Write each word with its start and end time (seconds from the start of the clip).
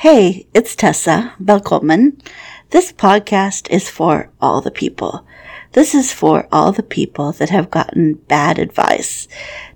Hey, 0.00 0.46
it's 0.52 0.76
Tessa 0.76 1.32
Bell 1.40 1.58
Coleman. 1.58 2.20
This 2.68 2.92
podcast 2.92 3.66
is 3.70 3.88
for 3.88 4.30
all 4.42 4.60
the 4.60 4.70
people. 4.70 5.26
This 5.72 5.94
is 5.94 6.12
for 6.12 6.46
all 6.52 6.70
the 6.70 6.82
people 6.82 7.32
that 7.32 7.48
have 7.48 7.70
gotten 7.70 8.12
bad 8.12 8.58
advice. 8.58 9.26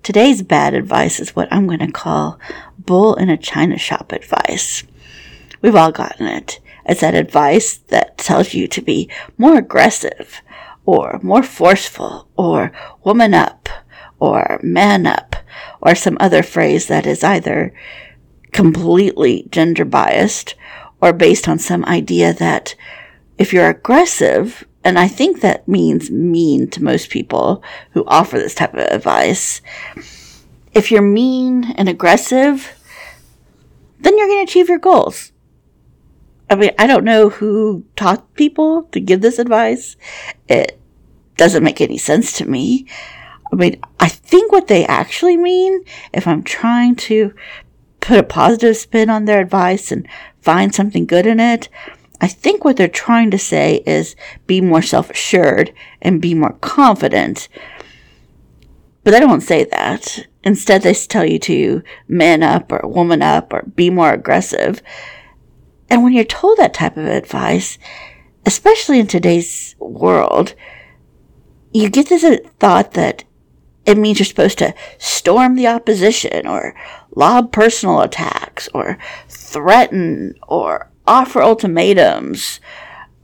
Today's 0.03 0.43
bad 0.43 0.75
advice 0.75 1.21
is 1.21 1.35
what 1.35 1.51
I'm 1.51 1.67
going 1.67 1.79
to 1.79 1.91
call 1.91 2.39
bull 2.79 3.15
in 3.15 3.31
a 3.31 3.39
china 3.39 3.79
shop 3.79 4.13
advice. 4.13 4.85
We've 5.63 5.75
all 5.75 5.91
gotten 5.91 6.27
it. 6.27 6.61
It's 6.85 7.01
that 7.01 7.15
advice 7.15 7.79
that 7.89 8.19
tells 8.19 8.53
you 8.53 8.69
to 8.69 8.83
be 8.83 9.09
more 9.39 9.57
aggressive 9.57 10.43
or 10.85 11.19
more 11.23 11.43
forceful 11.43 12.29
or 12.37 12.73
woman 13.05 13.33
up 13.33 13.71
or 14.19 14.61
man 14.63 15.07
up 15.07 15.37
or 15.81 15.95
some 15.95 16.19
other 16.21 16.43
phrase 16.43 16.89
that 16.89 17.07
is 17.07 17.25
either 17.25 17.73
completely 18.53 19.47
gender 19.51 19.85
biased 19.85 20.55
or 21.01 21.13
based 21.13 21.49
on 21.49 21.59
some 21.59 21.85
idea 21.87 22.33
that 22.35 22.75
if 23.39 23.53
you're 23.53 23.69
aggressive, 23.69 24.67
and 24.85 24.99
I 24.99 25.09
think 25.09 25.41
that 25.41 25.67
means 25.67 26.11
mean 26.11 26.69
to 26.71 26.83
most 26.83 27.11
people 27.11 27.63
who 27.93 28.05
offer 28.07 28.39
this 28.39 28.55
type 28.55 28.75
of 28.75 28.81
advice, 28.81 29.61
if 30.73 30.91
you're 30.91 31.03
mean 31.03 31.73
and 31.77 31.89
aggressive, 31.89 32.75
then 34.01 34.17
you're 34.17 34.29
going 34.29 34.47
to 34.47 34.51
achieve 34.51 34.69
your 34.69 34.79
goals. 34.79 35.33
I 36.49 36.57
mean, 36.57 36.73
I 36.79 36.87
don't 36.87 37.05
know 37.05 37.29
who 37.29 37.85
taught 37.97 38.35
people 38.35 38.85
to 38.93 39.01
give 39.01 39.21
this 39.21 39.39
advice. 39.39 39.97
It 40.49 40.79
doesn't 41.37 41.65
make 41.65 41.81
any 41.81 41.99
sense 41.99 42.33
to 42.35 42.45
me. 42.45 42.87
I 43.53 43.57
mean, 43.57 43.81
I 43.99 44.09
think 44.09 44.53
what 44.53 44.69
they 44.69 44.85
actually 44.87 45.37
mean, 45.37 45.85
if 46.13 46.27
I'm 46.27 46.43
trying 46.43 46.97
to 46.97 47.35
put 48.11 48.19
a 48.19 48.25
positive 48.25 48.77
spin 48.77 49.09
on 49.09 49.25
their 49.25 49.41
advice 49.41 49.93
and 49.93 50.05
find 50.41 50.75
something 50.75 51.07
good 51.07 51.29
in 51.29 51.39
it. 51.39 51.69
I 52.21 52.27
think 52.27 52.65
what 52.65 52.77
they're 52.77 52.89
trying 52.89 53.31
to 53.31 53.39
say 53.39 53.85
is 53.87 54.17
be 54.49 54.61
more 54.61 54.83
self 54.83 55.11
assured 55.11 55.73
and 56.03 56.21
be 56.21 56.35
more 56.35 56.55
confident. 56.55 57.49
But 59.05 59.13
they 59.13 59.21
don't 59.21 59.43
say 59.43 59.63
that. 59.63 60.27
Instead, 60.43 60.83
they 60.83 60.93
tell 60.93 61.25
you 61.25 61.39
to 61.39 61.85
man 62.09 62.43
up 62.43 62.73
or 62.73 62.81
woman 62.89 63.23
up 63.23 63.53
or 63.53 63.63
be 63.77 63.91
more 63.91 64.13
aggressive. 64.13 64.83
And 65.89 66.03
when 66.03 66.13
you're 66.13 66.25
told 66.25 66.59
that 66.59 66.75
type 66.75 66.97
of 66.97 67.07
advice, 67.07 67.79
especially 68.45 68.99
in 68.99 69.07
today's 69.07 69.77
world, 69.79 70.57
you 71.73 71.89
get 71.89 72.09
this 72.09 72.41
thought 72.59 72.95
that 72.95 73.23
it 73.87 73.97
means 73.97 74.19
you're 74.19 74.27
supposed 74.27 74.59
to 74.59 74.75
storm 74.99 75.55
the 75.55 75.69
opposition 75.69 76.49
or 76.49 76.75
lob 77.15 77.53
personal 77.53 78.01
attacks 78.01 78.69
or 78.75 78.99
threaten 79.29 80.35
or 80.47 80.91
offer 81.07 81.43
ultimatums 81.43 82.61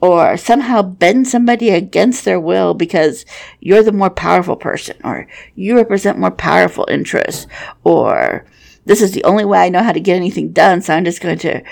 or 0.01 0.37
somehow 0.37 0.83
bend 0.83 1.27
somebody 1.27 1.71
against 1.71 2.25
their 2.25 2.39
will 2.39 2.75
because 2.75 3.25
you're 3.61 3.83
the 3.83 3.93
more 3.93 4.11
powerful 4.11 4.57
person 4.57 4.97
or 5.05 5.27
you 5.55 5.77
represent 5.77 6.19
more 6.19 6.31
powerful 6.31 6.87
interests 6.91 7.47
or 7.85 8.45
this 8.87 9.03
is 9.03 9.13
the 9.13 9.25
only 9.25 9.45
way 9.45 9.59
I 9.59 9.69
know 9.69 9.83
how 9.83 9.93
to 9.93 10.01
get 10.01 10.17
anything 10.17 10.53
done. 10.53 10.81
So 10.81 10.95
I'm 10.95 11.05
just 11.05 11.21
going 11.21 11.39
to, 11.39 11.63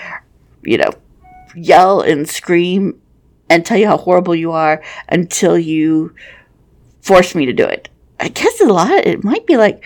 you 0.63 0.77
know, 0.77 0.91
yell 1.55 2.01
and 2.01 2.27
scream 2.27 2.99
and 3.49 3.65
tell 3.65 3.77
you 3.77 3.87
how 3.87 3.97
horrible 3.97 4.35
you 4.35 4.51
are 4.51 4.83
until 5.07 5.57
you 5.57 6.13
force 7.01 7.33
me 7.33 7.45
to 7.45 7.53
do 7.53 7.65
it. 7.65 7.89
I 8.19 8.27
guess 8.27 8.59
a 8.61 8.65
lot, 8.65 8.91
it 8.91 9.23
might 9.23 9.47
be 9.47 9.55
like, 9.55 9.83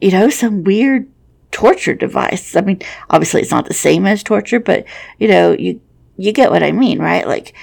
you 0.00 0.12
know, 0.12 0.30
some 0.30 0.62
weird 0.62 1.08
torture 1.52 1.94
device. 1.94 2.56
I 2.56 2.62
mean, 2.62 2.80
obviously 3.08 3.42
it's 3.42 3.50
not 3.50 3.66
the 3.66 3.74
same 3.74 4.06
as 4.06 4.22
torture, 4.22 4.58
but 4.58 4.84
you 5.18 5.28
know, 5.28 5.52
you 5.52 5.80
you 6.16 6.32
get 6.32 6.50
what 6.50 6.62
I 6.62 6.72
mean, 6.72 6.98
right? 6.98 7.26
Like 7.26 7.54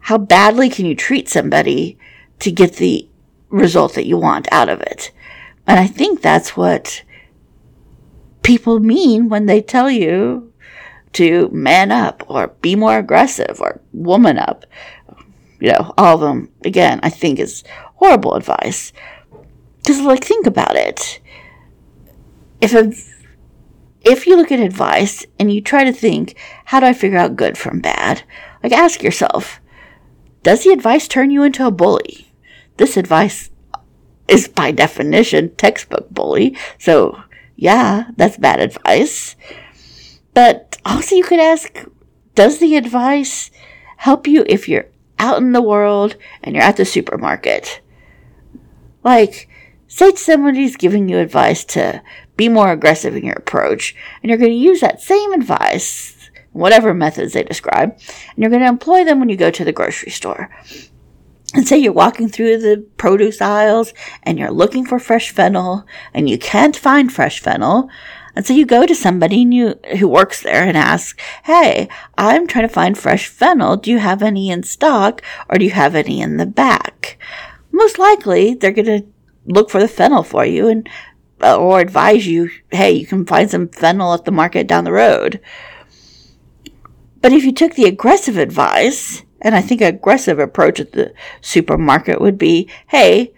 how 0.00 0.18
badly 0.18 0.68
can 0.68 0.86
you 0.86 0.94
treat 0.94 1.28
somebody 1.28 1.98
to 2.40 2.50
get 2.50 2.74
the 2.74 3.08
result 3.50 3.94
that 3.94 4.06
you 4.06 4.18
want 4.18 4.48
out 4.52 4.68
of 4.68 4.80
it? 4.80 5.12
And 5.66 5.78
I 5.78 5.86
think 5.86 6.20
that's 6.20 6.56
what 6.56 7.02
people 8.42 8.80
mean 8.80 9.28
when 9.28 9.46
they 9.46 9.62
tell 9.62 9.90
you 9.90 10.52
to 11.12 11.48
man 11.50 11.92
up 11.92 12.24
or 12.28 12.48
be 12.60 12.74
more 12.74 12.98
aggressive 12.98 13.60
or 13.60 13.80
woman 13.92 14.38
up. 14.38 14.66
You 15.60 15.72
know, 15.72 15.94
all 15.96 16.16
of 16.16 16.20
them, 16.20 16.50
again, 16.64 16.98
I 17.02 17.10
think 17.10 17.38
is 17.38 17.62
horrible 17.96 18.34
advice. 18.34 18.92
Because, 19.76 20.00
like, 20.00 20.24
think 20.24 20.46
about 20.46 20.74
it 20.74 21.20
if 22.62 22.72
a, 22.72 22.92
if 24.08 24.26
you 24.26 24.36
look 24.36 24.50
at 24.50 24.60
advice 24.60 25.26
and 25.38 25.52
you 25.52 25.60
try 25.60 25.84
to 25.84 25.92
think, 25.92 26.36
how 26.66 26.80
do 26.80 26.86
I 26.86 26.92
figure 26.92 27.18
out 27.18 27.36
good 27.36 27.58
from 27.58 27.80
bad? 27.80 28.22
Like 28.62 28.72
ask 28.72 29.02
yourself, 29.02 29.60
does 30.42 30.64
the 30.64 30.70
advice 30.70 31.06
turn 31.06 31.30
you 31.30 31.42
into 31.42 31.66
a 31.66 31.70
bully? 31.70 32.32
This 32.76 32.96
advice 32.96 33.50
is 34.28 34.48
by 34.48 34.70
definition 34.70 35.54
textbook 35.56 36.08
bully. 36.10 36.56
So 36.78 37.22
yeah, 37.56 38.10
that's 38.16 38.38
bad 38.38 38.60
advice. 38.60 39.36
But 40.32 40.78
also 40.84 41.16
you 41.16 41.24
could 41.24 41.40
ask, 41.40 41.76
does 42.34 42.58
the 42.58 42.76
advice 42.76 43.50
help 43.98 44.26
you 44.26 44.44
if 44.48 44.68
you're 44.68 44.86
out 45.18 45.38
in 45.38 45.52
the 45.52 45.62
world 45.62 46.16
and 46.42 46.54
you're 46.54 46.64
at 46.64 46.76
the 46.76 46.84
supermarket? 46.84 47.80
Like, 49.04 49.48
say 49.86 50.14
somebody's 50.14 50.76
giving 50.76 51.08
you 51.08 51.18
advice 51.18 51.64
to 51.66 52.02
be 52.42 52.48
more 52.48 52.72
aggressive 52.72 53.14
in 53.14 53.24
your 53.24 53.36
approach, 53.36 53.94
and 54.20 54.28
you're 54.28 54.38
going 54.38 54.50
to 54.50 54.56
use 54.56 54.80
that 54.80 55.00
same 55.00 55.32
advice, 55.32 56.30
whatever 56.50 56.92
methods 56.92 57.34
they 57.34 57.44
describe, 57.44 57.90
and 57.92 58.38
you're 58.38 58.50
going 58.50 58.62
to 58.62 58.68
employ 58.68 59.04
them 59.04 59.20
when 59.20 59.28
you 59.28 59.36
go 59.36 59.50
to 59.50 59.64
the 59.64 59.72
grocery 59.72 60.10
store. 60.10 60.50
And 61.54 61.68
say 61.68 61.78
you're 61.78 61.92
walking 61.92 62.28
through 62.28 62.58
the 62.58 62.84
produce 62.96 63.40
aisles 63.40 63.92
and 64.22 64.38
you're 64.38 64.50
looking 64.50 64.86
for 64.86 64.98
fresh 64.98 65.30
fennel 65.30 65.86
and 66.14 66.28
you 66.28 66.38
can't 66.38 66.74
find 66.74 67.12
fresh 67.12 67.40
fennel. 67.40 67.90
And 68.34 68.46
so 68.46 68.54
you 68.54 68.64
go 68.64 68.86
to 68.86 68.94
somebody 68.94 69.36
you, 69.36 69.78
who 69.98 70.08
works 70.08 70.42
there 70.42 70.64
and 70.64 70.78
ask, 70.78 71.20
Hey, 71.44 71.90
I'm 72.16 72.46
trying 72.46 72.66
to 72.66 72.72
find 72.72 72.96
fresh 72.96 73.28
fennel. 73.28 73.76
Do 73.76 73.90
you 73.90 73.98
have 73.98 74.22
any 74.22 74.48
in 74.48 74.62
stock 74.62 75.20
or 75.50 75.58
do 75.58 75.66
you 75.66 75.72
have 75.72 75.94
any 75.94 76.22
in 76.22 76.38
the 76.38 76.46
back? 76.46 77.18
Most 77.70 77.98
likely 77.98 78.54
they're 78.54 78.72
going 78.72 78.86
to 78.86 79.06
look 79.44 79.68
for 79.68 79.80
the 79.80 79.88
fennel 79.88 80.22
for 80.22 80.46
you 80.46 80.68
and 80.68 80.88
or 81.42 81.80
advise 81.80 82.26
you, 82.26 82.50
hey, 82.70 82.92
you 82.92 83.06
can 83.06 83.26
find 83.26 83.50
some 83.50 83.68
fennel 83.68 84.14
at 84.14 84.24
the 84.24 84.30
market 84.30 84.66
down 84.66 84.84
the 84.84 84.92
road. 84.92 85.40
But 87.20 87.32
if 87.32 87.44
you 87.44 87.52
took 87.52 87.74
the 87.74 87.84
aggressive 87.84 88.36
advice, 88.36 89.22
and 89.40 89.54
I 89.54 89.60
think 89.60 89.80
aggressive 89.80 90.38
approach 90.38 90.80
at 90.80 90.92
the 90.92 91.12
supermarket 91.40 92.20
would 92.20 92.38
be, 92.38 92.68
hey, 92.88 93.32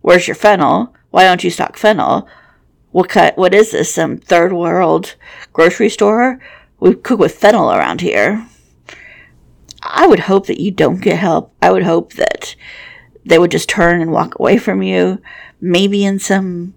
where's 0.00 0.26
your 0.26 0.34
fennel? 0.34 0.94
Why 1.10 1.24
don't 1.24 1.44
you 1.44 1.50
stock 1.50 1.76
fennel? 1.76 2.26
What 2.90 3.08
cut, 3.08 3.38
what 3.38 3.54
is 3.54 3.72
this? 3.72 3.94
Some 3.94 4.18
third 4.18 4.52
world 4.52 5.14
grocery 5.52 5.88
store? 5.88 6.40
We 6.80 6.94
cook 6.94 7.20
with 7.20 7.34
fennel 7.34 7.70
around 7.70 8.00
here. 8.00 8.46
I 9.82 10.06
would 10.06 10.20
hope 10.20 10.46
that 10.46 10.60
you 10.60 10.70
don't 10.70 11.00
get 11.00 11.18
help. 11.18 11.54
I 11.60 11.70
would 11.70 11.84
hope 11.84 12.14
that 12.14 12.54
they 13.24 13.38
would 13.38 13.50
just 13.50 13.68
turn 13.68 14.00
and 14.00 14.12
walk 14.12 14.38
away 14.38 14.58
from 14.58 14.82
you. 14.82 15.20
Maybe 15.60 16.04
in 16.04 16.18
some 16.18 16.74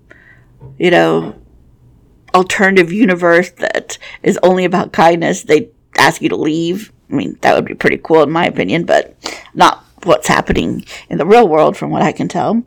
you 0.78 0.92
know, 0.92 1.36
alternative 2.34 2.92
universe 2.92 3.52
that 3.52 3.98
is 4.24 4.40
only 4.44 4.66
about 4.66 4.94
kindness, 4.94 5.44
they 5.44 5.70
ask 5.98 6.22
you 6.22 6.30
to 6.30 6.36
leave. 6.36 6.92
I 7.10 7.16
mean, 7.16 7.38
that 7.42 7.56
would 7.56 7.66
be 7.66 7.76
pretty 7.76 8.00
cool 8.04 8.24
in 8.24 8.32
my 8.32 8.46
opinion, 8.46 8.86
but 8.86 9.16
not 9.54 9.84
what's 10.04 10.28
happening 10.28 10.86
in 11.10 11.18
the 11.18 11.26
real 11.26 11.48
world 11.48 11.78
from 11.78 11.90
what 11.92 12.02
I 12.02 12.12
can 12.12 12.28
tell. 12.28 12.64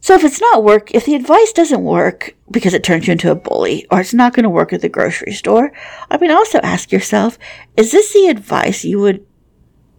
So 0.00 0.14
if 0.14 0.24
it's 0.24 0.40
not 0.40 0.64
work, 0.64 0.92
if 0.92 1.04
the 1.04 1.14
advice 1.14 1.52
doesn't 1.52 1.84
work 1.84 2.34
because 2.50 2.74
it 2.74 2.82
turns 2.82 3.06
you 3.06 3.12
into 3.12 3.30
a 3.30 3.36
bully 3.36 3.86
or 3.90 4.00
it's 4.00 4.12
not 4.12 4.34
going 4.34 4.42
to 4.42 4.50
work 4.50 4.72
at 4.72 4.80
the 4.80 4.88
grocery 4.88 5.32
store, 5.32 5.72
I 6.10 6.18
mean, 6.18 6.32
also 6.32 6.58
ask 6.60 6.90
yourself, 6.90 7.38
is 7.76 7.92
this 7.92 8.12
the 8.12 8.26
advice 8.26 8.84
you 8.84 8.98
would 8.98 9.24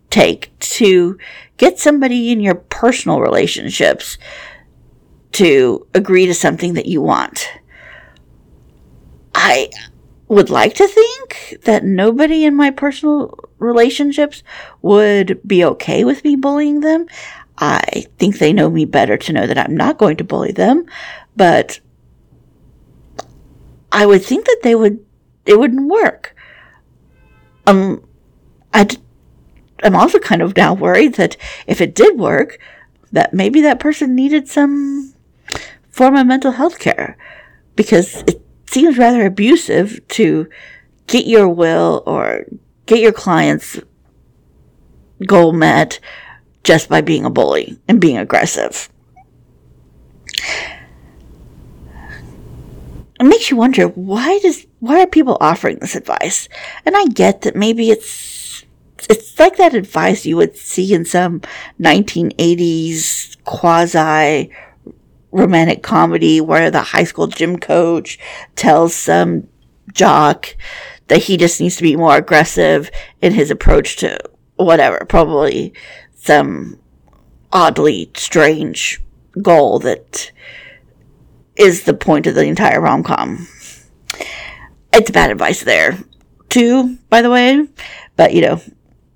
take 0.09 0.51
to 0.59 1.17
get 1.57 1.79
somebody 1.79 2.31
in 2.31 2.39
your 2.39 2.55
personal 2.55 3.21
relationships 3.21 4.17
to 5.33 5.85
agree 5.93 6.25
to 6.25 6.33
something 6.33 6.73
that 6.73 6.85
you 6.85 7.01
want. 7.01 7.51
I 9.35 9.69
would 10.27 10.49
like 10.49 10.73
to 10.75 10.87
think 10.87 11.63
that 11.63 11.83
nobody 11.83 12.45
in 12.45 12.55
my 12.55 12.71
personal 12.71 13.37
relationships 13.59 14.43
would 14.81 15.39
be 15.45 15.63
okay 15.65 16.03
with 16.03 16.23
me 16.23 16.35
bullying 16.35 16.79
them. 16.79 17.07
I 17.57 18.05
think 18.17 18.37
they 18.37 18.53
know 18.53 18.69
me 18.69 18.85
better 18.85 19.17
to 19.17 19.33
know 19.33 19.45
that 19.45 19.57
I'm 19.57 19.75
not 19.75 19.97
going 19.97 20.17
to 20.17 20.23
bully 20.23 20.51
them, 20.51 20.85
but 21.35 21.79
I 23.91 24.05
would 24.05 24.23
think 24.23 24.45
that 24.45 24.61
they 24.63 24.75
would, 24.75 25.05
it 25.45 25.59
wouldn't 25.59 25.87
work. 25.87 26.35
Um, 27.67 28.03
I, 28.73 28.87
I'm 29.83 29.95
also 29.95 30.19
kind 30.19 30.41
of 30.41 30.57
now 30.57 30.73
worried 30.73 31.15
that 31.15 31.37
if 31.67 31.79
it 31.79 31.93
did 31.93 32.17
work, 32.17 32.59
that 33.11 33.33
maybe 33.33 33.61
that 33.61 33.79
person 33.79 34.15
needed 34.15 34.47
some 34.47 35.12
form 35.93 36.15
of 36.15 36.25
mental 36.25 36.51
health 36.51 36.79
care 36.79 37.15
because 37.75 38.23
it 38.23 38.41
seems 38.65 38.97
rather 38.97 39.25
abusive 39.25 40.05
to 40.07 40.49
get 41.05 41.27
your 41.27 41.47
will 41.47 42.01
or 42.07 42.45
get 42.87 42.99
your 42.99 43.11
client's 43.11 43.79
goal 45.25 45.53
met 45.53 45.99
just 46.63 46.89
by 46.89 46.99
being 46.99 47.25
a 47.25 47.29
bully 47.29 47.79
and 47.87 48.01
being 48.01 48.17
aggressive. 48.17 48.89
It 53.19 53.25
makes 53.25 53.51
you 53.51 53.57
wonder 53.57 53.87
why 53.89 54.39
does 54.39 54.65
why 54.79 55.01
are 55.01 55.07
people 55.07 55.37
offering 55.39 55.77
this 55.77 55.95
advice? 55.95 56.49
And 56.85 56.97
I 56.97 57.05
get 57.05 57.41
that 57.41 57.55
maybe 57.55 57.91
it's 57.91 58.65
it's 59.09 59.37
like 59.37 59.57
that 59.57 59.75
advice 59.75 60.25
you 60.25 60.37
would 60.37 60.57
see 60.57 60.93
in 60.93 61.05
some 61.05 61.41
1980s 61.79 63.37
quasi 63.43 64.49
romantic 65.33 65.83
comedy 65.83 66.39
where 66.39 66.71
the 66.71 66.81
high 66.81 67.03
school 67.03 67.27
gym 67.27 67.57
coach 67.57 68.17
tells 68.55 68.95
some 68.95 69.47
jock 69.91 70.55
that 71.07 71.23
he 71.23 71.35
just 71.35 71.59
needs 71.59 71.75
to 71.75 71.83
be 71.83 71.95
more 71.95 72.15
aggressive 72.15 72.89
in 73.21 73.33
his 73.33 73.51
approach 73.51 73.97
to 73.97 74.17
whatever, 74.55 75.05
probably 75.09 75.73
some 76.15 76.79
oddly 77.51 78.09
strange 78.15 79.01
goal 79.41 79.79
that 79.79 80.31
is 81.55 81.83
the 81.83 81.93
point 81.93 82.27
of 82.27 82.35
the 82.35 82.45
entire 82.45 82.79
rom 82.79 83.03
com. 83.03 83.47
It's 84.93 85.11
bad 85.11 85.31
advice 85.31 85.63
there, 85.63 85.97
too, 86.49 86.97
by 87.09 87.21
the 87.21 87.29
way. 87.29 87.67
But, 88.15 88.33
you 88.33 88.41
know, 88.41 88.61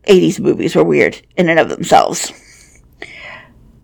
80s 0.08 0.40
movies 0.40 0.76
were 0.76 0.84
weird 0.84 1.22
in 1.36 1.50
and 1.50 1.60
of 1.60 1.70
themselves. 1.70 2.32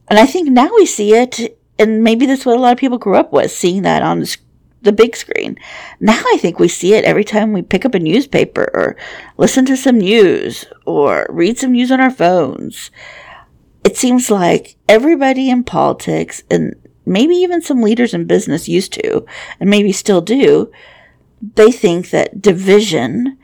And 0.08 0.20
I 0.20 0.26
think 0.26 0.50
now 0.50 0.70
we 0.76 0.86
see 0.86 1.14
it, 1.14 1.58
and 1.84 2.04
maybe 2.04 2.26
that's 2.26 2.46
what 2.46 2.58
a 2.58 2.60
lot 2.60 2.72
of 2.72 2.80
people 2.80 2.98
grew 2.98 3.16
up 3.16 3.32
with, 3.32 3.52
seeing 3.52 3.84
that 3.84 4.02
on 4.02 4.22
the, 4.22 4.38
the 4.82 4.92
big 4.92 5.16
screen. 5.16 5.58
Now 6.00 6.22
I 6.34 6.38
think 6.40 6.58
we 6.58 6.68
see 6.68 6.94
it 6.94 7.06
every 7.06 7.24
time 7.24 7.54
we 7.54 7.62
pick 7.62 7.86
up 7.86 7.94
a 7.94 8.00
newspaper 8.00 8.70
or 8.74 8.96
listen 9.38 9.66
to 9.66 9.78
some 9.78 9.98
news 9.98 10.66
or 10.86 11.28
read 11.30 11.60
some 11.60 11.74
news 11.74 11.92
on 11.92 12.00
our 12.00 12.12
phones. 12.12 12.90
It 13.84 13.98
seems 13.98 14.32
like 14.32 14.78
everybody 14.88 15.50
in 15.50 15.64
politics 15.64 16.42
and 16.50 16.76
maybe 17.06 17.36
even 17.36 17.62
some 17.62 17.82
leaders 17.82 18.14
in 18.14 18.26
business 18.26 18.70
used 18.70 18.94
to, 18.94 19.26
and 19.60 19.70
maybe 19.70 19.92
still 19.92 20.22
do, 20.22 20.72
they 21.56 21.72
think 21.72 22.10
that 22.10 22.42
division 22.42 23.38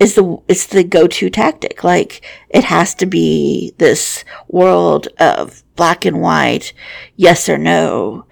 is 0.00 0.14
the 0.14 0.38
it's 0.48 0.66
the 0.66 0.82
go-to 0.82 1.30
tactic. 1.30 1.84
Like 1.84 2.22
it 2.48 2.64
has 2.64 2.94
to 2.96 3.06
be 3.06 3.74
this 3.78 4.24
world 4.48 5.08
of 5.18 5.62
black 5.76 6.04
and 6.04 6.20
white, 6.20 6.72
yes 7.14 7.48
or 7.48 7.58
no. 7.58 8.24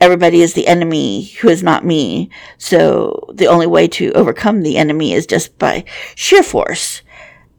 Everybody 0.00 0.42
is 0.42 0.52
the 0.52 0.66
enemy 0.66 1.26
who 1.40 1.48
is 1.48 1.62
not 1.62 1.86
me. 1.86 2.28
So 2.58 3.30
the 3.32 3.46
only 3.46 3.66
way 3.66 3.88
to 3.88 4.12
overcome 4.12 4.62
the 4.62 4.76
enemy 4.76 5.14
is 5.14 5.26
just 5.26 5.56
by 5.58 5.84
sheer 6.14 6.42
force. 6.42 7.00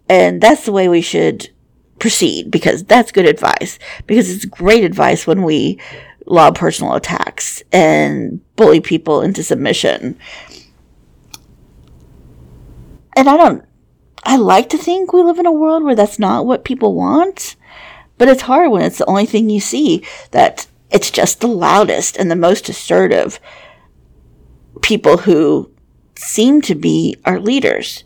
And 0.07 0.41
that's 0.41 0.65
the 0.65 0.71
way 0.73 0.87
we 0.87 1.01
should 1.01 1.49
proceed 1.97 2.51
because 2.51 2.83
that's 2.83 3.13
good 3.13 3.25
advice. 3.25 3.79
Because 4.05 4.29
it's 4.29 4.45
great 4.45 4.83
advice 4.83 5.25
when 5.25 5.41
we 5.43 5.79
lob 6.27 6.55
personal 6.55 6.93
attacks 6.93 7.63
and 7.71 8.41
bully 8.55 8.81
people 8.81 9.21
into 9.21 9.41
submission. 9.41 10.19
And 13.15 13.29
I 13.29 13.37
don't, 13.37 13.65
I 14.23 14.37
like 14.37 14.69
to 14.69 14.77
think 14.77 15.13
we 15.13 15.21
live 15.23 15.39
in 15.39 15.45
a 15.45 15.51
world 15.51 15.83
where 15.83 15.95
that's 15.95 16.19
not 16.19 16.45
what 16.45 16.65
people 16.65 16.93
want, 16.93 17.55
but 18.17 18.27
it's 18.27 18.43
hard 18.43 18.71
when 18.71 18.81
it's 18.81 18.97
the 18.97 19.05
only 19.05 19.25
thing 19.25 19.49
you 19.49 19.59
see 19.59 20.03
that 20.31 20.67
it's 20.91 21.11
just 21.11 21.41
the 21.41 21.47
loudest 21.47 22.17
and 22.17 22.29
the 22.29 22.35
most 22.35 22.69
assertive 22.69 23.39
people 24.81 25.17
who 25.17 25.71
seem 26.15 26.61
to 26.61 26.75
be 26.75 27.17
our 27.25 27.39
leaders. 27.39 28.03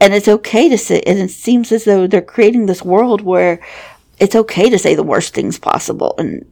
And 0.00 0.14
it's 0.14 0.28
okay 0.28 0.68
to 0.68 0.78
say, 0.78 1.00
and 1.06 1.18
it 1.18 1.30
seems 1.30 1.72
as 1.72 1.84
though 1.84 2.06
they're 2.06 2.22
creating 2.22 2.66
this 2.66 2.82
world 2.82 3.20
where 3.20 3.60
it's 4.18 4.36
okay 4.36 4.70
to 4.70 4.78
say 4.78 4.94
the 4.94 5.02
worst 5.02 5.34
things 5.34 5.58
possible 5.58 6.14
and 6.18 6.44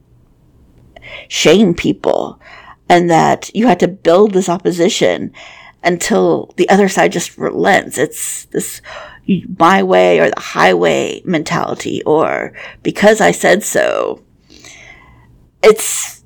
shame 1.27 1.73
people. 1.73 2.41
And 2.89 3.09
that 3.09 3.53
you 3.53 3.67
had 3.67 3.81
to 3.81 3.87
build 3.89 4.31
this 4.31 4.47
opposition 4.47 5.33
until 5.83 6.53
the 6.57 6.67
other 6.69 6.89
side 6.89 7.11
just 7.11 7.37
relents. 7.37 7.97
It's 7.97 8.45
this 8.45 8.81
my 9.57 9.83
way 9.83 10.19
or 10.19 10.29
the 10.29 10.39
highway 10.39 11.21
mentality, 11.25 12.01
or 12.03 12.53
because 12.83 13.21
I 13.21 13.31
said 13.31 13.63
so. 13.63 14.23
It's 15.63 16.23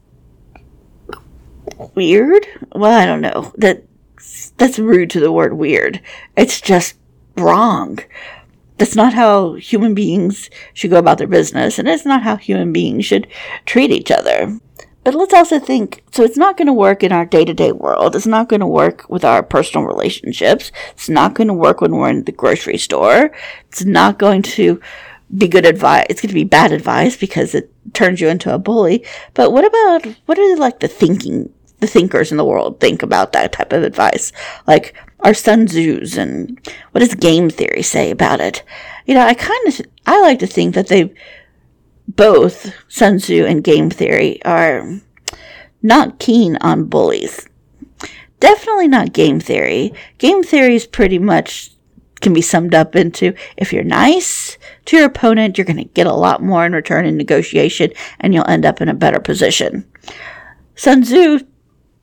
weird. 1.95 2.45
Well, 2.74 3.00
I 3.00 3.06
don't 3.06 3.21
know. 3.21 3.53
That 3.57 3.83
that's 4.57 4.80
rude 4.80 5.09
to 5.12 5.19
the 5.19 5.31
word 5.31 5.53
weird. 5.53 6.01
It's 6.36 6.62
just 6.62 6.95
wrong. 7.38 8.00
That's 8.77 8.95
not 8.95 9.13
how 9.13 9.53
human 9.53 9.94
beings 9.94 10.50
should 10.74 10.89
go 10.89 10.98
about 10.98 11.18
their 11.18 11.27
business, 11.27 11.77
and 11.77 11.88
it's 11.88 12.06
not 12.06 12.24
how 12.24 12.36
human 12.36 12.74
beings 12.74 13.06
should 13.06 13.27
treat 13.65 13.92
each 13.92 14.12
other. 14.12 14.59
But 15.03 15.15
let's 15.15 15.33
also 15.33 15.59
think 15.59 16.03
so 16.12 16.24
it's 16.24 16.38
not 16.38 16.57
going 16.57 16.68
to 16.68 16.74
work 16.74 17.03
in 17.03 17.12
our 17.12 17.25
day 17.25 17.44
to 17.45 17.53
day 17.53 17.71
world. 17.71 18.15
It's 18.15 18.27
not 18.27 18.50
going 18.50 18.59
to 18.59 18.68
work 18.68 19.09
with 19.09 19.25
our 19.25 19.42
personal 19.42 19.88
relationships. 19.88 20.71
It's 20.92 21.09
not 21.09 21.33
going 21.33 21.48
to 21.48 21.53
work 21.53 21.81
when 21.81 21.95
we're 21.95 22.09
in 22.09 22.24
the 22.25 22.31
grocery 22.31 22.77
store. 22.77 23.31
It's 23.69 23.83
not 23.83 24.19
going 24.19 24.44
to 24.44 24.80
be 25.36 25.48
good 25.48 25.65
advice. 25.65 26.06
It's 26.09 26.21
going 26.21 26.30
to 26.30 26.36
be 26.36 26.44
bad 26.44 26.71
advice 26.71 27.15
because 27.15 27.56
it 27.56 27.74
turns 27.94 28.21
you 28.21 28.27
into 28.27 28.53
a 28.53 28.59
bully. 28.59 29.06
But 29.33 29.51
what 29.51 29.65
about, 29.65 30.06
what 30.25 30.38
are 30.38 30.56
like 30.57 30.81
the 30.81 30.88
thinking, 30.88 31.51
the 31.80 31.88
thinkers 31.88 32.31
in 32.31 32.38
the 32.38 32.45
world 32.45 32.80
think 32.80 33.01
about 33.01 33.34
that 33.34 33.53
type 33.53 33.74
of 33.74 33.84
advice? 33.84 34.31
Like, 34.67 34.93
our 35.22 35.34
Sun 35.34 35.67
Tzu's 35.67 36.17
and 36.17 36.60
what 36.91 37.00
does 37.00 37.15
game 37.15 37.50
theory 37.50 37.84
say 37.84 38.12
about 38.12 38.41
it? 38.41 38.63
You 39.05 39.13
know, 39.13 39.25
I 39.25 39.34
kind 39.34 39.67
of, 39.67 39.81
I 40.05 40.20
like 40.22 40.39
to 40.39 40.48
think 40.48 40.75
that 40.75 40.88
they 40.88 41.13
both 42.15 42.74
Sun 42.88 43.20
Tzu 43.20 43.46
and 43.46 43.63
game 43.63 43.89
theory 43.89 44.44
are 44.44 45.00
not 45.82 46.20
keen 46.20 46.58
on 46.58 46.86
bullies. 46.86 47.48
Definitely 48.39 48.88
not 48.88 49.13
game 49.13 49.39
theory. 49.39 49.94
Game 50.18 50.44
theory 50.44 50.75
is 50.75 50.88
pretty 50.88 51.20
much 51.20 51.72
can 52.22 52.34
be 52.34 52.41
summed 52.41 52.75
up 52.75 52.96
into 52.96 53.34
if 53.58 53.74
you're 53.74 53.84
nice 53.84 54.58
to 54.86 54.96
your 54.96 55.08
opponent, 55.08 55.58
you're 55.58 55.65
going 55.65 55.77
to 55.77 55.84
get 55.86 56.08
a 56.08 56.13
lot 56.13 56.41
more 56.41 56.65
in 56.65 56.72
return 56.72 57.06
in 57.06 57.18
negotiation 57.18 57.91
and 58.20 58.34
you'll 58.34 58.48
end 58.48 58.65
up 58.65 58.80
in 58.80 58.89
a 58.89 58.94
better 58.94 59.20
position. 59.20 59.86
Sun 60.75 61.03
Tzu, 61.03 61.39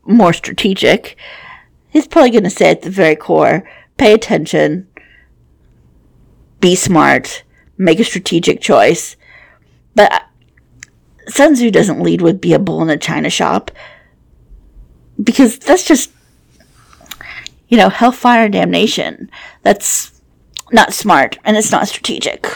more 0.05 0.33
strategic, 0.33 1.17
he's 1.89 2.07
probably 2.07 2.31
going 2.31 2.45
to 2.45 2.51
say 2.51 2.71
at 2.71 2.83
the 2.83 2.91
very 2.91 3.17
core 3.17 3.69
pay 3.97 4.13
attention, 4.13 4.89
be 6.61 6.75
smart, 6.75 7.45
make 7.77 8.01
a 8.01 8.05
strategic 8.05 8.61
choice. 8.61 9.17
But 9.99 10.29
Sun 11.27 11.55
Tzu 11.55 11.73
doesn't 11.73 12.01
lead 12.01 12.23
with 12.23 12.41
be 12.41 12.53
a 12.53 12.61
bull 12.61 12.83
in 12.83 12.89
a 12.89 12.97
china 12.97 13.29
shop 13.29 13.73
because 15.21 15.59
that's 15.59 15.85
just, 15.85 16.13
you 17.67 17.77
know, 17.77 17.89
hellfire 17.89 18.45
and 18.45 18.53
damnation. 18.53 19.29
That's 19.65 20.23
not 20.71 20.93
smart 20.93 21.37
and 21.43 21.57
it's 21.57 21.73
not 21.73 21.89
strategic. 21.89 22.47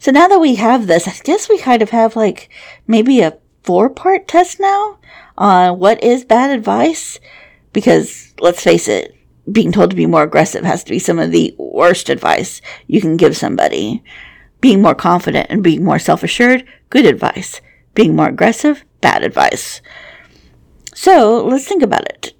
So 0.00 0.10
now 0.10 0.26
that 0.26 0.40
we 0.40 0.56
have 0.56 0.88
this, 0.88 1.06
I 1.06 1.14
guess 1.22 1.48
we 1.48 1.56
kind 1.58 1.80
of 1.80 1.90
have 1.90 2.16
like 2.16 2.50
maybe 2.88 3.20
a 3.20 3.38
four 3.62 3.88
part 3.88 4.26
test 4.26 4.58
now 4.58 4.98
on 5.38 5.78
what 5.78 6.02
is 6.02 6.24
bad 6.24 6.50
advice. 6.50 7.20
Because 7.72 8.34
let's 8.40 8.64
face 8.64 8.88
it, 8.88 9.14
being 9.50 9.72
told 9.72 9.90
to 9.90 9.96
be 9.96 10.06
more 10.06 10.22
aggressive 10.22 10.64
has 10.64 10.84
to 10.84 10.90
be 10.90 10.98
some 10.98 11.18
of 11.18 11.30
the 11.30 11.54
worst 11.58 12.08
advice 12.08 12.60
you 12.86 13.00
can 13.00 13.16
give 13.16 13.36
somebody. 13.36 14.02
Being 14.60 14.80
more 14.80 14.94
confident 14.94 15.48
and 15.50 15.62
being 15.62 15.84
more 15.84 15.98
self 15.98 16.22
assured, 16.22 16.64
good 16.90 17.04
advice. 17.04 17.60
Being 17.94 18.16
more 18.16 18.28
aggressive, 18.28 18.84
bad 19.00 19.22
advice. 19.22 19.82
So 20.94 21.44
let's 21.44 21.66
think 21.66 21.82
about 21.82 22.08
it. 22.08 22.32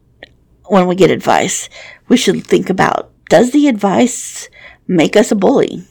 When 0.66 0.86
we 0.86 0.94
get 0.94 1.10
advice, 1.10 1.68
we 2.08 2.16
should 2.16 2.46
think 2.46 2.70
about 2.70 3.10
does 3.28 3.50
the 3.50 3.68
advice 3.68 4.48
make 4.86 5.16
us 5.16 5.30
a 5.30 5.34
bully? 5.34 5.84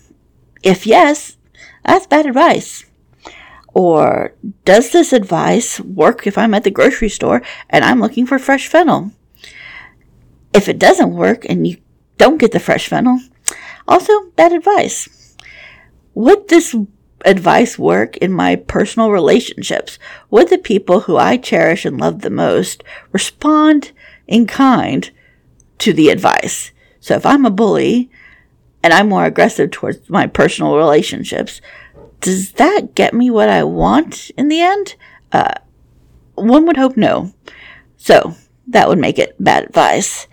If 0.63 0.87
yes, 0.87 1.37
that's 1.85 2.07
bad 2.07 2.25
advice. 2.25 2.85
Or 3.73 4.33
does 4.65 4.91
this 4.91 5.13
advice 5.13 5.79
work 5.79 6.25
if 6.27 6.37
I'm 6.37 6.53
at 6.53 6.63
the 6.63 6.71
grocery 6.71 7.09
store 7.09 7.41
and 7.69 7.83
I'm 7.83 7.99
looking 7.99 8.25
for 8.25 8.39
fresh 8.39 8.67
fennel? 8.67 9.11
If 10.53 10.69
it 10.69 10.79
doesn't 10.79 11.13
work 11.13 11.45
and 11.49 11.65
you 11.65 11.77
don't 12.17 12.37
get 12.37 12.51
the 12.51 12.59
fresh 12.59 12.87
fennel, 12.87 13.19
also 13.87 14.29
bad 14.35 14.53
advice. 14.53 15.35
Would 16.13 16.47
this 16.47 16.75
advice 17.25 17.79
work 17.79 18.17
in 18.17 18.31
my 18.31 18.55
personal 18.55 19.11
relationships? 19.11 19.97
Would 20.29 20.49
the 20.49 20.57
people 20.57 21.01
who 21.01 21.17
I 21.17 21.37
cherish 21.37 21.85
and 21.85 21.99
love 21.99 22.21
the 22.21 22.29
most 22.29 22.83
respond 23.11 23.91
in 24.27 24.45
kind 24.45 25.09
to 25.79 25.93
the 25.93 26.09
advice? 26.09 26.71
So 26.99 27.15
if 27.15 27.25
I'm 27.25 27.45
a 27.45 27.51
bully 27.51 28.09
and 28.83 28.93
I'm 28.93 29.09
more 29.09 29.25
aggressive 29.25 29.71
towards 29.71 30.09
my 30.09 30.27
personal 30.27 30.77
relationships, 30.77 31.61
does 32.19 32.53
that 32.53 32.95
get 32.95 33.13
me 33.13 33.29
what 33.29 33.49
I 33.49 33.63
want 33.63 34.29
in 34.37 34.47
the 34.47 34.61
end? 34.61 34.95
Uh, 35.31 35.55
one 36.35 36.65
would 36.65 36.77
hope 36.77 36.95
no. 36.95 37.33
So, 37.97 38.35
that 38.67 38.87
would 38.87 38.99
make 38.99 39.19
it 39.19 39.35
bad 39.39 39.63
advice. 39.63 40.27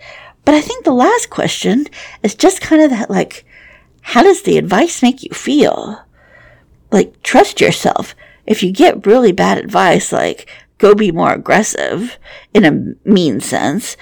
But 0.45 0.55
I 0.55 0.61
think 0.61 0.85
the 0.85 0.93
last 0.93 1.31
question 1.31 1.87
is 2.23 2.35
just 2.35 2.61
kind 2.61 2.83
of 2.83 2.91
that 2.91 3.11
like, 3.11 3.45
how 4.03 4.23
does 4.23 4.43
the 4.43 4.59
advice 4.59 5.03
make 5.03 5.23
you 5.23 5.31
feel? 5.31 6.03
Like, 6.91 7.23
trust 7.23 7.61
yourself. 7.61 8.15
If 8.47 8.63
you 8.63 8.73
get 8.73 9.07
really 9.07 9.33
bad 9.33 9.59
advice, 9.59 10.13
like, 10.13 10.49
go 10.79 10.95
be 10.95 11.13
more 11.13 11.33
aggressive 11.33 12.19
in 12.53 12.65
a 12.65 13.09
mean 13.09 13.41
sense, 13.41 13.97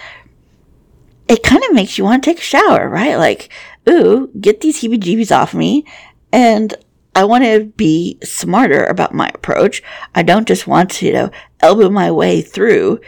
it 1.28 1.42
kind 1.42 1.62
of 1.64 1.74
makes 1.74 1.98
you 1.98 2.04
want 2.04 2.22
to 2.22 2.30
take 2.30 2.38
a 2.38 2.42
shower, 2.42 2.88
right? 2.88 3.16
Like, 3.16 3.50
ooh, 3.88 4.30
get 4.40 4.60
these 4.60 4.80
heebie 4.80 4.98
jeebies 4.98 5.36
off 5.36 5.52
me. 5.52 5.84
And 6.32 6.74
I 7.14 7.24
want 7.24 7.44
to 7.44 7.64
be 7.76 8.18
smarter 8.22 8.84
about 8.84 9.12
my 9.12 9.28
approach. 9.34 9.82
I 10.14 10.22
don't 10.22 10.48
just 10.48 10.66
want 10.66 10.90
to, 10.92 11.06
you 11.06 11.12
know, 11.12 11.30
elbow 11.60 11.90
my 11.90 12.10
way 12.10 12.40
through 12.40 13.00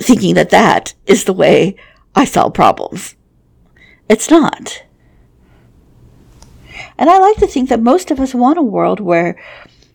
thinking 0.00 0.34
that 0.34 0.50
that 0.50 0.94
is 1.06 1.24
the 1.24 1.32
way 1.32 1.76
I 2.14 2.24
solve 2.24 2.54
problems. 2.54 3.14
It's 4.08 4.30
not. 4.30 4.82
And 6.98 7.10
I 7.10 7.18
like 7.18 7.36
to 7.36 7.46
think 7.46 7.68
that 7.68 7.80
most 7.80 8.10
of 8.10 8.20
us 8.20 8.34
want 8.34 8.58
a 8.58 8.62
world 8.62 9.00
where 9.00 9.36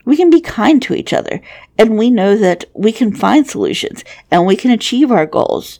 we 0.05 0.17
can 0.17 0.29
be 0.29 0.41
kind 0.41 0.81
to 0.83 0.93
each 0.93 1.13
other 1.13 1.41
and 1.77 1.97
we 1.97 2.09
know 2.09 2.35
that 2.35 2.65
we 2.73 2.91
can 2.91 3.15
find 3.15 3.47
solutions 3.47 4.03
and 4.29 4.45
we 4.45 4.55
can 4.55 4.71
achieve 4.71 5.11
our 5.11 5.25
goals, 5.25 5.79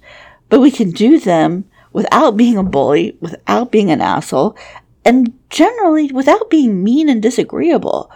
but 0.49 0.59
we 0.59 0.71
can 0.71 0.91
do 0.91 1.19
them 1.19 1.65
without 1.93 2.37
being 2.37 2.57
a 2.57 2.63
bully, 2.63 3.17
without 3.19 3.71
being 3.71 3.91
an 3.91 4.01
asshole, 4.01 4.55
and 5.03 5.37
generally 5.49 6.11
without 6.11 6.49
being 6.49 6.83
mean 6.83 7.09
and 7.09 7.21
disagreeable. 7.21 8.09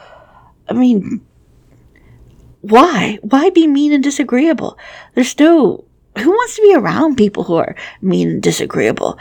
I 0.70 0.74
mean, 0.74 1.22
why? 2.62 3.20
Why 3.22 3.50
be 3.50 3.68
mean 3.68 3.92
and 3.92 4.04
disagreeable? 4.04 4.78
There's 5.14 5.38
no. 5.40 5.84
Who 6.17 6.29
wants 6.29 6.55
to 6.55 6.62
be 6.62 6.74
around 6.74 7.17
people 7.17 7.43
who 7.43 7.55
are 7.55 7.75
mean 8.01 8.29
and 8.29 8.43
disagreeable? 8.43 9.19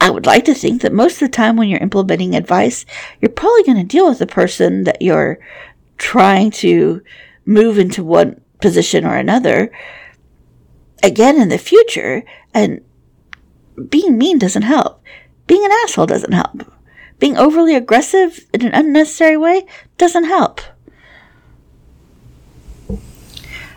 I 0.00 0.10
would 0.10 0.26
like 0.26 0.46
to 0.46 0.54
think 0.54 0.82
that 0.82 0.92
most 0.92 1.14
of 1.14 1.20
the 1.20 1.28
time 1.28 1.56
when 1.56 1.68
you're 1.68 1.80
implementing 1.80 2.34
advice, 2.34 2.86
you're 3.20 3.30
probably 3.30 3.64
going 3.64 3.76
to 3.78 3.84
deal 3.84 4.08
with 4.08 4.18
the 4.18 4.26
person 4.26 4.84
that 4.84 5.02
you're 5.02 5.38
trying 5.98 6.50
to 6.50 7.02
move 7.44 7.78
into 7.78 8.02
one 8.02 8.40
position 8.60 9.04
or 9.04 9.16
another 9.16 9.70
again 11.02 11.40
in 11.40 11.48
the 11.48 11.58
future. 11.58 12.24
And 12.54 12.82
being 13.88 14.16
mean 14.16 14.38
doesn't 14.38 14.62
help. 14.62 15.02
Being 15.46 15.64
an 15.64 15.72
asshole 15.84 16.06
doesn't 16.06 16.32
help. 16.32 16.72
Being 17.18 17.36
overly 17.36 17.74
aggressive 17.74 18.46
in 18.54 18.62
an 18.62 18.72
unnecessary 18.72 19.36
way 19.36 19.66
doesn't 19.98 20.24
help. 20.24 20.60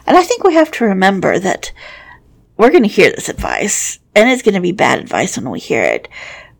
And 0.05 0.17
I 0.17 0.23
think 0.23 0.43
we 0.43 0.53
have 0.53 0.71
to 0.71 0.85
remember 0.85 1.39
that 1.39 1.71
we're 2.63 2.72
going 2.72 2.84
to 2.84 2.88
hear 2.88 3.12
this 3.12 3.27
advice, 3.27 4.00
and 4.15 4.29
it's 4.29 4.41
going 4.41 4.53
to 4.53 4.62
be 4.62 4.72
bad 4.72 4.98
advice 4.98 5.36
when 5.36 5.50
we 5.50 5.60
hear 5.60 5.84
it, 5.84 6.08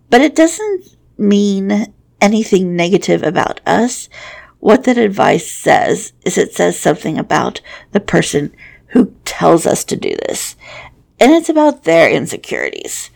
but 0.10 0.20
it 0.20 0.36
doesn't 0.36 0.98
mean 1.18 1.94
anything 2.20 2.76
negative 2.76 3.24
about 3.24 3.62
us. 3.66 4.10
What 4.60 4.84
that 4.84 4.98
advice 4.98 5.50
says 5.50 6.12
is 6.26 6.38
it 6.38 6.52
says 6.52 6.78
something 6.78 7.18
about 7.18 7.62
the 7.94 8.02
person 8.02 8.54
who 8.88 9.16
tells 9.24 9.66
us 9.66 9.86
to 9.86 9.96
do 9.96 10.14
this, 10.28 10.58
and 11.22 11.32
it's 11.32 11.48
about 11.48 11.86
their 11.86 12.12
insecurities. 12.12 13.10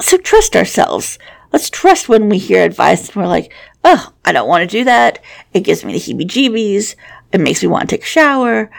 So 0.00 0.16
trust 0.16 0.56
ourselves. 0.56 1.18
Let's 1.52 1.68
trust 1.68 2.08
when 2.08 2.30
we 2.30 2.38
hear 2.38 2.64
advice 2.64 3.08
and 3.08 3.16
we're 3.16 3.28
like, 3.28 3.52
oh, 3.84 4.14
I 4.24 4.32
don't 4.32 4.48
want 4.48 4.62
to 4.62 4.78
do 4.78 4.84
that. 4.84 5.18
It 5.52 5.60
gives 5.60 5.84
me 5.84 5.92
the 5.92 5.98
heebie 5.98 6.26
jeebies. 6.26 6.94
It 7.30 7.42
makes 7.42 7.62
me 7.62 7.68
want 7.68 7.90
to 7.90 7.96
take 7.96 8.04
a 8.04 8.08
shower. 8.08 8.70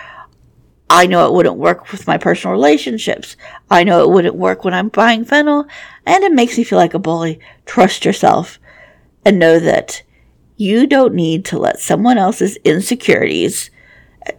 I 0.89 1.07
know 1.07 1.25
it 1.25 1.33
wouldn't 1.33 1.57
work 1.57 1.91
with 1.91 2.07
my 2.07 2.17
personal 2.17 2.53
relationships. 2.53 3.35
I 3.71 3.83
know 3.83 4.01
it 4.03 4.09
wouldn't 4.09 4.35
work 4.35 4.63
when 4.63 4.73
I'm 4.73 4.89
buying 4.89 5.25
fennel, 5.25 5.65
and 6.05 6.23
it 6.23 6.31
makes 6.31 6.57
me 6.57 6.63
feel 6.63 6.77
like 6.77 6.93
a 6.93 6.99
bully. 6.99 7.39
Trust 7.65 8.05
yourself 8.05 8.59
and 9.25 9.39
know 9.39 9.59
that 9.59 10.03
you 10.57 10.85
don't 10.85 11.13
need 11.13 11.45
to 11.45 11.57
let 11.57 11.79
someone 11.79 12.17
else's 12.17 12.57
insecurities 12.57 13.71
uh, 14.27 14.33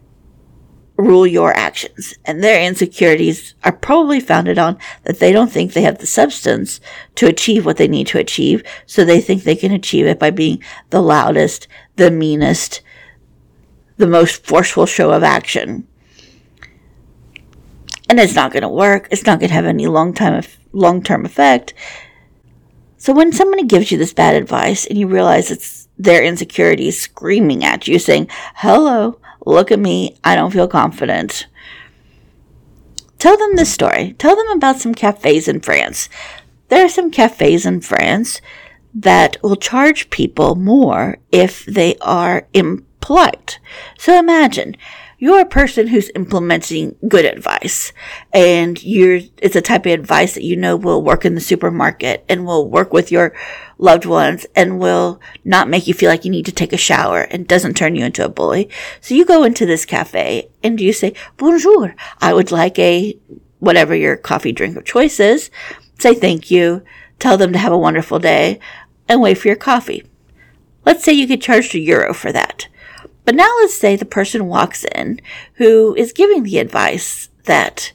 rule 0.96 1.26
your 1.26 1.52
actions. 1.56 2.14
And 2.24 2.42
their 2.42 2.64
insecurities 2.64 3.54
are 3.64 3.72
probably 3.72 4.20
founded 4.20 4.58
on 4.58 4.78
that 5.02 5.18
they 5.18 5.32
don't 5.32 5.50
think 5.50 5.72
they 5.72 5.82
have 5.82 5.98
the 5.98 6.06
substance 6.06 6.80
to 7.16 7.26
achieve 7.26 7.66
what 7.66 7.78
they 7.78 7.88
need 7.88 8.06
to 8.08 8.18
achieve. 8.18 8.62
So 8.86 9.04
they 9.04 9.20
think 9.20 9.42
they 9.42 9.56
can 9.56 9.72
achieve 9.72 10.06
it 10.06 10.18
by 10.20 10.30
being 10.30 10.62
the 10.90 11.02
loudest, 11.02 11.66
the 11.96 12.10
meanest, 12.10 12.80
the 13.96 14.06
most 14.06 14.46
forceful 14.46 14.86
show 14.86 15.10
of 15.10 15.22
action. 15.22 15.88
And 18.08 18.20
it's 18.20 18.34
not 18.34 18.52
going 18.52 18.62
to 18.62 18.68
work. 18.68 19.08
It's 19.10 19.26
not 19.26 19.40
going 19.40 19.48
to 19.48 19.54
have 19.54 19.64
any 19.64 19.86
long 19.86 20.12
time, 20.12 20.42
long 20.72 21.02
term 21.02 21.24
effect. 21.24 21.74
So 22.98 23.12
when 23.12 23.32
somebody 23.32 23.64
gives 23.64 23.90
you 23.92 23.98
this 23.98 24.14
bad 24.14 24.34
advice 24.34 24.86
and 24.86 24.98
you 24.98 25.06
realize 25.06 25.50
it's 25.50 25.88
their 25.98 26.24
insecurities 26.24 27.00
screaming 27.00 27.64
at 27.64 27.86
you 27.86 27.98
saying, 27.98 28.28
hello, 28.56 29.20
look 29.44 29.70
at 29.70 29.78
me. 29.78 30.16
I 30.24 30.34
don't 30.34 30.52
feel 30.52 30.68
confident. 30.68 31.46
Tell 33.18 33.36
them 33.36 33.56
this 33.56 33.72
story. 33.72 34.14
Tell 34.18 34.36
them 34.36 34.48
about 34.50 34.80
some 34.80 34.94
cafes 34.94 35.48
in 35.48 35.60
France. 35.60 36.08
There 36.68 36.84
are 36.84 36.90
some 36.90 37.10
cafes 37.10 37.64
in 37.64 37.80
France 37.80 38.40
that 38.94 39.36
will 39.42 39.56
charge 39.56 40.10
people 40.10 40.54
more 40.54 41.18
if 41.32 41.64
they 41.64 41.96
are 42.00 42.46
impolite. 42.52 43.58
So 43.98 44.18
imagine 44.18 44.76
you're 45.24 45.40
a 45.40 45.46
person 45.46 45.86
who's 45.86 46.10
implementing 46.14 46.94
good 47.08 47.24
advice 47.24 47.94
and 48.34 48.82
you're 48.82 49.20
it's 49.38 49.56
a 49.56 49.62
type 49.62 49.86
of 49.86 49.92
advice 49.92 50.34
that 50.34 50.44
you 50.44 50.54
know 50.54 50.76
will 50.76 51.00
work 51.00 51.24
in 51.24 51.34
the 51.34 51.40
supermarket 51.40 52.22
and 52.28 52.44
will 52.44 52.68
work 52.68 52.92
with 52.92 53.10
your 53.10 53.32
loved 53.78 54.04
ones 54.04 54.44
and 54.54 54.78
will 54.78 55.18
not 55.42 55.66
make 55.66 55.86
you 55.86 55.94
feel 55.94 56.10
like 56.10 56.26
you 56.26 56.30
need 56.30 56.44
to 56.44 56.52
take 56.52 56.74
a 56.74 56.76
shower 56.76 57.22
and 57.22 57.48
doesn't 57.48 57.72
turn 57.72 57.94
you 57.94 58.04
into 58.04 58.22
a 58.22 58.28
bully. 58.28 58.68
So 59.00 59.14
you 59.14 59.24
go 59.24 59.44
into 59.44 59.64
this 59.64 59.86
cafe 59.86 60.50
and 60.62 60.78
you 60.78 60.92
say, 60.92 61.14
Bonjour, 61.38 61.96
I 62.20 62.34
would 62.34 62.52
like 62.52 62.78
a 62.78 63.18
whatever 63.60 63.96
your 63.96 64.18
coffee 64.18 64.52
drink 64.52 64.76
of 64.76 64.84
choice 64.84 65.18
is. 65.18 65.48
Say 65.98 66.12
thank 66.12 66.50
you, 66.50 66.82
tell 67.18 67.38
them 67.38 67.54
to 67.54 67.58
have 67.58 67.72
a 67.72 67.78
wonderful 67.78 68.18
day, 68.18 68.60
and 69.08 69.22
wait 69.22 69.38
for 69.38 69.48
your 69.48 69.56
coffee. 69.56 70.04
Let's 70.84 71.02
say 71.02 71.14
you 71.14 71.26
get 71.26 71.40
charged 71.40 71.74
a 71.74 71.78
euro 71.78 72.12
for 72.12 72.30
that. 72.30 72.68
But 73.24 73.34
now 73.34 73.50
let's 73.60 73.74
say 73.74 73.96
the 73.96 74.04
person 74.04 74.46
walks 74.46 74.84
in 74.84 75.20
who 75.54 75.94
is 75.94 76.12
giving 76.12 76.42
the 76.42 76.58
advice 76.58 77.30
that 77.44 77.92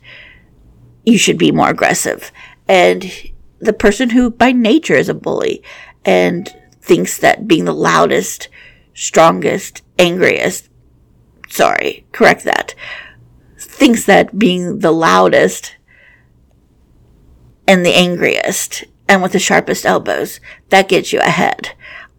you 1.06 1.18
should 1.18 1.38
be 1.38 1.52
more 1.52 1.70
aggressive. 1.70 2.32
And 2.68 3.12
the 3.60 3.74
person 3.74 4.12
who 4.12 4.30
by 4.30 4.52
nature 4.52 4.96
is 4.96 5.10
a 5.10 5.14
bully 5.14 5.64
and 6.06 6.54
thinks 6.82 7.18
that 7.18 7.48
being 7.48 7.66
the 7.66 7.74
loudest, 7.74 8.50
strongest, 8.94 9.82
angriest, 9.98 10.70
sorry, 11.50 12.06
correct 12.12 12.44
that, 12.46 12.74
thinks 13.58 14.06
that 14.06 14.40
being 14.40 14.80
the 14.80 14.92
loudest 14.92 15.76
and 17.68 17.86
the 17.86 17.96
angriest 17.96 18.86
and 19.08 19.22
with 19.22 19.32
the 19.32 19.40
sharpest 19.40 19.86
elbows, 19.86 20.40
that 20.70 20.88
gets 20.88 21.12
you 21.12 21.20
ahead. 21.20 21.72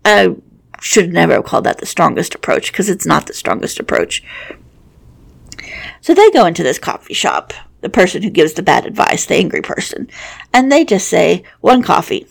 I 0.05 0.37
should 0.81 1.13
never 1.13 1.35
have 1.35 1.45
called 1.45 1.65
that 1.65 1.79
the 1.79 1.87
strongest 1.87 2.35
approach 2.35 2.73
because 2.73 2.89
it's 2.89 3.07
not 3.07 3.27
the 3.27 3.35
strongest 3.35 3.79
approach. 3.79 4.23
So 6.01 6.15
they 6.15 6.31
go 6.31 6.47
into 6.47 6.63
this 6.63 6.79
coffee 6.79 7.15
shop, 7.15 7.53
the 7.83 7.89
person 7.89 8.23
who 8.23 8.31
gives 8.31 8.55
the 8.55 8.63
bad 8.63 8.87
advice, 8.87 9.27
the 9.27 9.35
angry 9.35 9.63
person, 9.63 10.09
and 10.53 10.71
they 10.71 10.85
just 10.85 11.09
say, 11.09 11.45
one 11.61 11.83
coffee. 11.83 12.27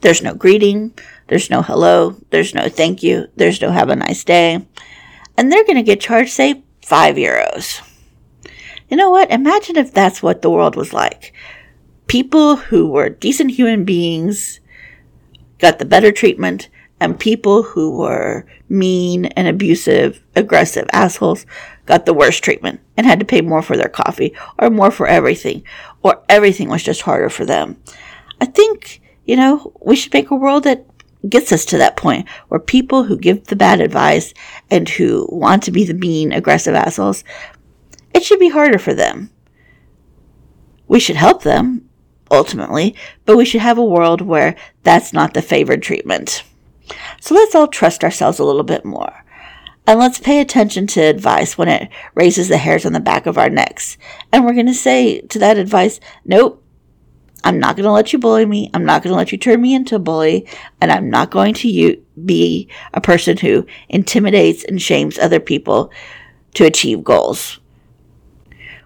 There's 0.00 0.22
no 0.22 0.34
greeting, 0.34 0.92
there's 1.28 1.50
no 1.50 1.62
hello, 1.62 2.16
there's 2.30 2.54
no 2.54 2.68
thank 2.68 3.02
you, 3.02 3.28
there's 3.36 3.60
no 3.60 3.70
have 3.70 3.88
a 3.88 3.96
nice 3.96 4.24
day. 4.24 4.66
And 5.36 5.50
they're 5.50 5.64
going 5.64 5.76
to 5.76 5.82
get 5.82 6.00
charged, 6.00 6.32
say, 6.32 6.62
five 6.82 7.16
euros. 7.16 7.82
You 8.88 8.96
know 8.96 9.10
what? 9.10 9.30
Imagine 9.30 9.76
if 9.76 9.92
that's 9.92 10.22
what 10.22 10.42
the 10.42 10.50
world 10.50 10.76
was 10.76 10.92
like. 10.92 11.32
People 12.06 12.56
who 12.56 12.88
were 12.88 13.08
decent 13.08 13.52
human 13.52 13.84
beings 13.84 14.60
got 15.58 15.78
the 15.78 15.84
better 15.84 16.12
treatment, 16.12 16.68
and 17.00 17.18
people 17.20 17.62
who 17.62 17.98
were 17.98 18.46
mean 18.68 19.26
and 19.26 19.46
abusive, 19.46 20.22
aggressive 20.34 20.86
assholes 20.92 21.44
got 21.84 22.06
the 22.06 22.14
worst 22.14 22.42
treatment 22.42 22.80
and 22.96 23.06
had 23.06 23.20
to 23.20 23.26
pay 23.26 23.40
more 23.40 23.62
for 23.62 23.76
their 23.76 23.88
coffee 23.88 24.34
or 24.58 24.70
more 24.70 24.90
for 24.90 25.06
everything, 25.06 25.62
or 26.02 26.22
everything 26.28 26.68
was 26.68 26.82
just 26.82 27.02
harder 27.02 27.28
for 27.28 27.44
them. 27.44 27.76
I 28.40 28.46
think, 28.46 29.00
you 29.24 29.36
know, 29.36 29.72
we 29.80 29.96
should 29.96 30.14
make 30.14 30.30
a 30.30 30.36
world 30.36 30.64
that 30.64 30.86
gets 31.28 31.52
us 31.52 31.64
to 31.66 31.78
that 31.78 31.96
point 31.96 32.28
where 32.48 32.60
people 32.60 33.04
who 33.04 33.18
give 33.18 33.44
the 33.44 33.56
bad 33.56 33.80
advice 33.80 34.32
and 34.70 34.88
who 34.88 35.28
want 35.30 35.62
to 35.64 35.72
be 35.72 35.84
the 35.84 35.94
mean, 35.94 36.32
aggressive 36.32 36.74
assholes, 36.74 37.24
it 38.14 38.24
should 38.24 38.38
be 38.38 38.48
harder 38.48 38.78
for 38.78 38.94
them. 38.94 39.30
We 40.88 41.00
should 41.00 41.16
help 41.16 41.42
them, 41.42 41.88
ultimately, 42.30 42.94
but 43.24 43.36
we 43.36 43.44
should 43.44 43.60
have 43.60 43.78
a 43.78 43.84
world 43.84 44.20
where 44.20 44.56
that's 44.82 45.12
not 45.12 45.34
the 45.34 45.42
favored 45.42 45.82
treatment. 45.82 46.44
So 47.20 47.34
let's 47.34 47.54
all 47.54 47.68
trust 47.68 48.04
ourselves 48.04 48.38
a 48.38 48.44
little 48.44 48.64
bit 48.64 48.84
more. 48.84 49.24
And 49.86 50.00
let's 50.00 50.18
pay 50.18 50.40
attention 50.40 50.86
to 50.88 51.00
advice 51.00 51.56
when 51.56 51.68
it 51.68 51.88
raises 52.14 52.48
the 52.48 52.58
hairs 52.58 52.84
on 52.84 52.92
the 52.92 53.00
back 53.00 53.26
of 53.26 53.38
our 53.38 53.48
necks. 53.48 53.96
And 54.32 54.44
we're 54.44 54.54
going 54.54 54.66
to 54.66 54.74
say 54.74 55.20
to 55.20 55.38
that 55.38 55.58
advice, 55.58 56.00
nope, 56.24 56.62
I'm 57.44 57.60
not 57.60 57.76
going 57.76 57.84
to 57.84 57.92
let 57.92 58.12
you 58.12 58.18
bully 58.18 58.46
me. 58.46 58.68
I'm 58.74 58.84
not 58.84 59.04
going 59.04 59.12
to 59.12 59.16
let 59.16 59.30
you 59.30 59.38
turn 59.38 59.60
me 59.60 59.74
into 59.74 59.94
a 59.94 60.00
bully. 60.00 60.48
And 60.80 60.90
I'm 60.90 61.08
not 61.08 61.30
going 61.30 61.54
to 61.54 61.68
you 61.68 62.04
be 62.24 62.68
a 62.92 63.00
person 63.00 63.36
who 63.36 63.64
intimidates 63.88 64.64
and 64.64 64.82
shames 64.82 65.18
other 65.18 65.38
people 65.38 65.92
to 66.54 66.64
achieve 66.64 67.04
goals. 67.04 67.60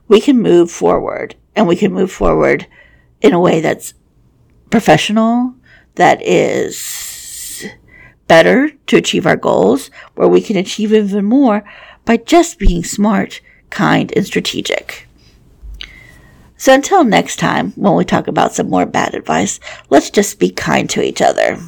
We 0.08 0.20
can 0.20 0.42
move 0.42 0.70
forward 0.70 1.34
and 1.56 1.66
we 1.66 1.76
can 1.76 1.92
move 1.92 2.12
forward 2.12 2.66
in 3.22 3.32
a 3.32 3.40
way 3.40 3.60
that's 3.60 3.94
professional, 4.68 5.54
that 5.94 6.20
is 6.22 7.09
better 8.30 8.70
to 8.86 8.96
achieve 8.96 9.26
our 9.26 9.36
goals, 9.36 9.90
where 10.14 10.28
we 10.28 10.40
can 10.40 10.56
achieve 10.56 10.92
even 10.92 11.24
more 11.24 11.64
by 12.04 12.16
just 12.16 12.60
being 12.60 12.84
smart, 12.84 13.40
kind, 13.70 14.12
and 14.14 14.24
strategic. 14.24 15.08
So 16.56 16.72
until 16.72 17.02
next 17.02 17.40
time, 17.40 17.72
when 17.72 17.96
we 17.96 18.04
talk 18.04 18.28
about 18.28 18.54
some 18.54 18.70
more 18.70 18.86
bad 18.86 19.14
advice, 19.14 19.58
let's 19.88 20.10
just 20.10 20.38
be 20.38 20.50
kind 20.50 20.88
to 20.90 21.02
each 21.02 21.20
other. 21.20 21.58